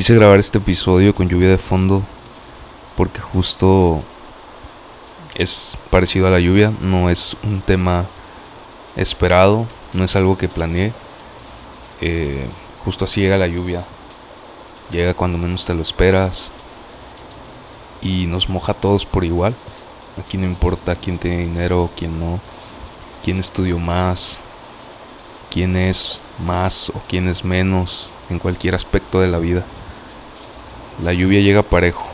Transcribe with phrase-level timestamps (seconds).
[0.00, 2.02] Quise grabar este episodio con lluvia de fondo
[2.96, 4.02] porque justo
[5.34, 8.06] es parecido a la lluvia, no es un tema
[8.96, 10.94] esperado, no es algo que planeé.
[12.00, 12.46] Eh,
[12.82, 13.84] justo así llega la lluvia,
[14.90, 16.50] llega cuando menos te lo esperas
[18.00, 19.54] y nos moja a todos por igual.
[20.18, 22.40] Aquí no importa quién tiene dinero, quién no,
[23.22, 24.38] quién estudió más,
[25.50, 29.66] quién es más o quién es menos en cualquier aspecto de la vida.
[31.02, 32.06] La lluvia llega parejo.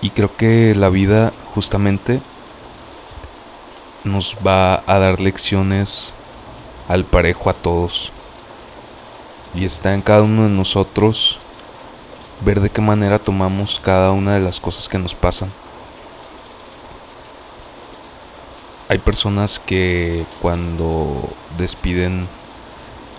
[0.00, 2.22] Y creo que la vida justamente
[4.02, 6.14] nos va a dar lecciones
[6.88, 8.10] al parejo a todos.
[9.54, 11.38] Y está en cada uno de nosotros
[12.40, 15.52] ver de qué manera tomamos cada una de las cosas que nos pasan.
[18.88, 22.26] Hay personas que cuando despiden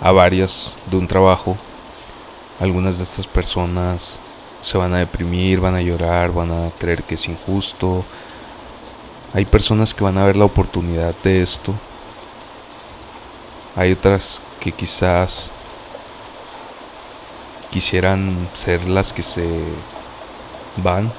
[0.02, 1.55] a varias de un trabajo,
[2.59, 4.20] algunas de estas personas
[4.62, 8.05] se van a deprimir, van a llorar, van a creer que es injusto.
[9.34, 11.73] Hay personas que van a ver la oportunidad de esto.
[13.76, 15.51] Hay otras que quizás
[17.71, 19.45] quisieran ser las que se
[20.77, 21.12] van,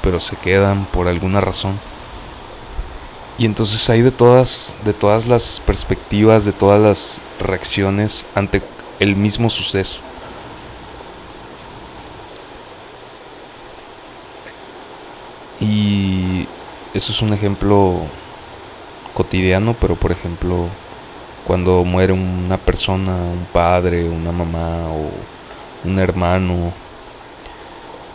[0.00, 1.78] pero se quedan por alguna razón.
[3.36, 8.62] Y entonces hay de todas, de todas las perspectivas, de todas las reacciones ante
[9.00, 9.98] el mismo suceso.
[15.58, 16.46] Y
[16.94, 18.02] eso es un ejemplo
[19.14, 20.68] cotidiano, pero por ejemplo,
[21.46, 25.10] cuando muere una persona, un padre, una mamá o
[25.88, 26.72] un hermano,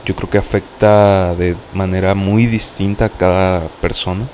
[0.05, 4.25] yo creo que afecta de manera muy distinta a cada persona.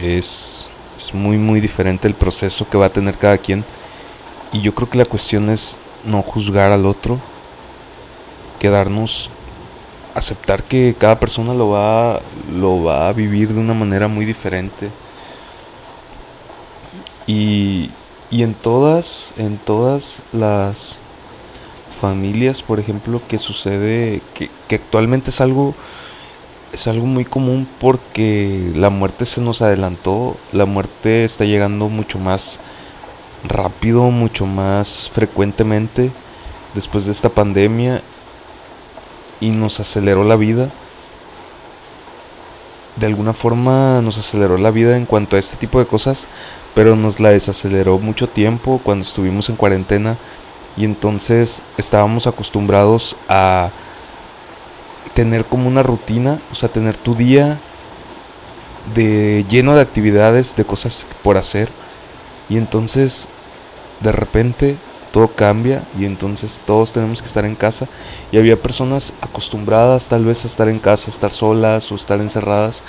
[0.00, 3.64] Es, es muy muy diferente el proceso que va a tener cada quien
[4.54, 7.18] y yo creo que la cuestión es no juzgar al otro,
[8.60, 9.28] quedarnos,
[10.14, 12.20] aceptar que cada persona lo va,
[12.54, 14.90] lo va a vivir de una manera muy diferente.
[17.26, 17.90] Y,
[18.30, 20.98] y en todas, en todas las
[22.00, 25.74] familias, por ejemplo, que sucede, que, que actualmente es algo,
[26.72, 32.20] es algo muy común porque la muerte se nos adelantó, la muerte está llegando mucho
[32.20, 32.60] más
[33.44, 36.10] rápido, mucho más frecuentemente
[36.74, 38.02] después de esta pandemia
[39.40, 40.70] y nos aceleró la vida.
[42.96, 46.26] De alguna forma nos aceleró la vida en cuanto a este tipo de cosas,
[46.74, 50.16] pero nos la desaceleró mucho tiempo cuando estuvimos en cuarentena
[50.76, 53.70] y entonces estábamos acostumbrados a
[55.14, 57.58] tener como una rutina, o sea, tener tu día
[58.94, 61.68] de lleno de actividades, de cosas por hacer
[62.48, 63.28] y entonces
[64.00, 64.76] de repente
[65.14, 67.86] todo cambia y entonces todos tenemos que estar en casa
[68.32, 72.82] y había personas acostumbradas tal vez a estar en casa, estar solas o estar encerradas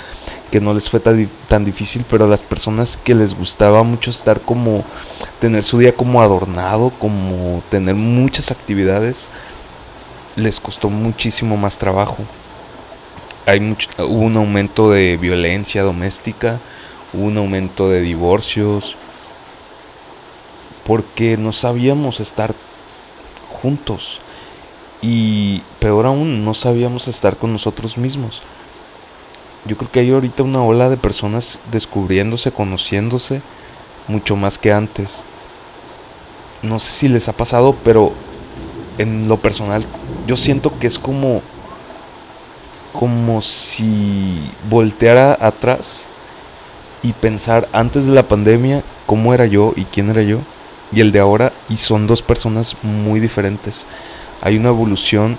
[0.50, 4.82] que no les fue tan, difícil, pero las personas que les gustaba mucho estar como
[5.38, 9.28] tener su día como adornado, como tener muchas actividades,
[10.34, 12.16] les costó muchísimo más trabajo.
[13.46, 13.60] Hay
[14.00, 16.58] hubo un aumento de violencia doméstica,
[17.12, 18.96] hubo un aumento de divorcios,
[20.86, 22.54] porque no sabíamos estar
[23.60, 24.20] juntos
[25.02, 28.40] y peor aún no sabíamos estar con nosotros mismos.
[29.66, 33.42] Yo creo que hay ahorita una ola de personas descubriéndose, conociéndose
[34.06, 35.24] mucho más que antes.
[36.62, 38.12] No sé si les ha pasado, pero
[38.98, 39.84] en lo personal
[40.26, 41.42] yo siento que es como
[42.92, 46.06] como si volteara atrás
[47.02, 50.40] y pensar antes de la pandemia cómo era yo y quién era yo
[50.92, 53.86] y el de ahora y son dos personas muy diferentes.
[54.42, 55.38] Hay una evolución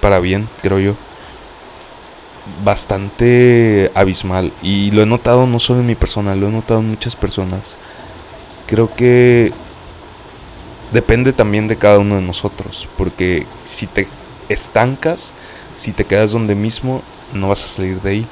[0.00, 0.94] para bien, creo yo,
[2.64, 6.90] bastante abismal y lo he notado no solo en mi persona, lo he notado en
[6.90, 7.76] muchas personas.
[8.66, 9.52] Creo que
[10.92, 14.08] depende también de cada uno de nosotros, porque si te
[14.48, 15.34] estancas,
[15.76, 18.26] si te quedas donde mismo, no vas a salir de ahí.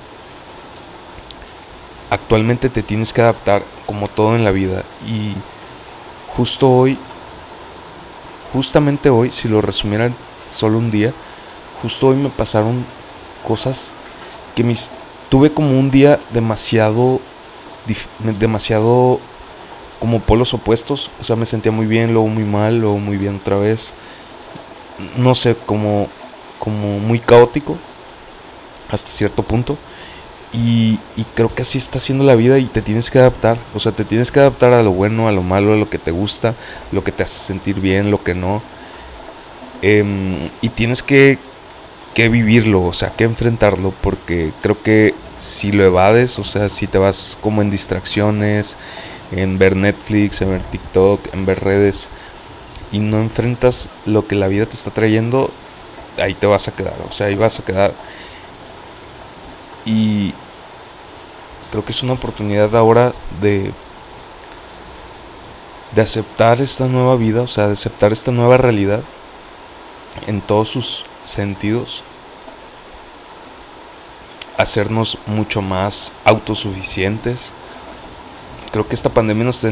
[2.11, 5.35] Actualmente te tienes que adaptar como todo en la vida y
[6.39, 6.97] justo hoy,
[8.53, 10.13] justamente hoy, si lo resumiera
[10.47, 11.13] solo un día,
[11.83, 12.85] justo hoy me pasaron
[13.45, 13.93] cosas
[14.55, 14.89] que mis,
[15.31, 17.21] tuve como un día demasiado,
[18.39, 19.19] demasiado
[19.99, 23.41] como polos opuestos, o sea, me sentía muy bien, luego muy mal, luego muy bien
[23.43, 23.93] otra vez,
[25.17, 26.07] no sé, como,
[26.61, 27.77] como muy caótico
[28.89, 29.77] hasta cierto punto.
[30.53, 33.59] Y, y, creo que así está siendo la vida y te tienes que adaptar.
[33.75, 35.99] O sea, te tienes que adaptar a lo bueno, a lo malo, a lo que
[35.99, 36.55] te gusta,
[36.91, 38.63] lo que te hace sentir bien, lo que no.
[39.83, 41.39] Em, y tienes que,
[42.15, 46.87] que vivirlo, o sea, que enfrentarlo, porque creo que si lo evades, o sea, si
[46.87, 48.77] te vas como en distracciones,
[49.33, 52.09] en ver Netflix, en ver TikTok, en ver redes,
[52.91, 55.51] y no enfrentas lo que la vida te está trayendo,
[56.19, 57.93] ahí te vas a quedar, o sea, ahí vas a quedar.
[59.89, 60.35] Y
[61.71, 63.73] creo que es una oportunidad ahora de
[65.95, 69.03] de aceptar esta nueva vida, o sea, de aceptar esta nueva realidad
[70.27, 72.03] en todos sus sentidos,
[74.57, 77.53] hacernos mucho más autosuficientes.
[78.73, 79.65] Creo que esta pandemia nos,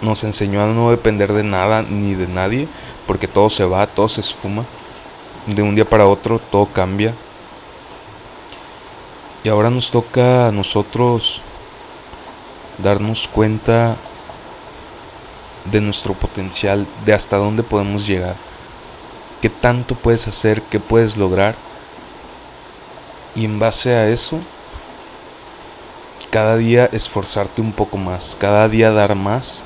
[0.00, 2.68] nos enseñó a no depender de nada ni de nadie,
[3.06, 4.64] porque todo se va, todo se esfuma.
[5.46, 7.14] De un día para otro todo cambia.
[9.44, 11.42] Y ahora nos toca a nosotros
[12.78, 13.94] darnos cuenta
[15.70, 18.36] de nuestro potencial, de hasta dónde podemos llegar,
[19.42, 21.56] qué tanto puedes hacer, qué puedes lograr.
[23.34, 24.38] Y en base a eso,
[26.30, 29.62] cada día esforzarte un poco más, cada día dar más.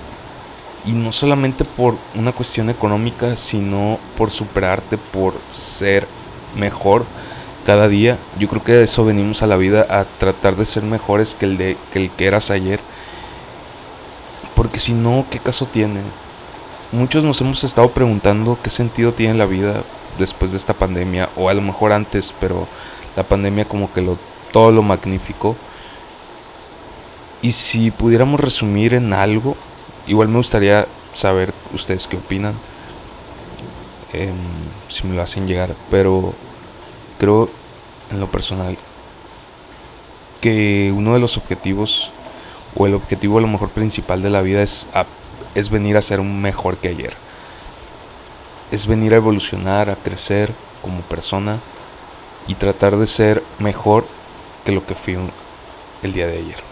[0.85, 6.09] Y no solamente por una cuestión económica, sino por superarte, por ser
[6.57, 7.05] mejor
[7.69, 8.17] cada día.
[8.39, 11.45] Yo creo que de eso venimos a la vida, a tratar de ser mejores que
[11.45, 12.81] el, de, que, el que eras ayer.
[14.55, 16.01] Porque si no, ¿qué caso tiene?
[16.93, 19.83] Muchos nos hemos estado preguntando qué sentido tiene la vida
[20.19, 22.67] después de esta pandemia, o a lo mejor antes, pero
[23.15, 24.17] la pandemia como que lo,
[24.51, 25.55] todo lo magnificó.
[27.43, 29.57] Y si pudiéramos resumir en algo,
[30.07, 32.55] igual me gustaría saber ustedes qué opinan,
[34.15, 34.33] eh,
[34.89, 36.33] si me lo hacen llegar, pero
[37.19, 37.58] creo
[38.11, 38.77] en lo personal
[40.41, 42.11] que uno de los objetivos
[42.77, 44.87] o el objetivo a lo mejor principal de la vida es,
[45.55, 47.15] es venir a ser un mejor que ayer.
[48.71, 50.53] Es venir a evolucionar, a crecer
[50.83, 51.59] como persona
[52.47, 54.07] y tratar de ser mejor
[54.65, 55.17] que lo que fui
[56.03, 56.68] el día de ayer.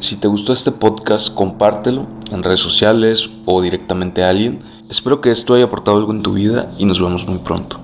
[0.00, 4.60] Si te gustó este podcast, compártelo en redes sociales o directamente a alguien.
[4.88, 7.80] Espero que esto haya aportado algo en tu vida y nos vemos muy pronto.